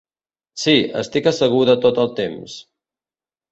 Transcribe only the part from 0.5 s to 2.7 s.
Sí, estic asseguda tot el temps.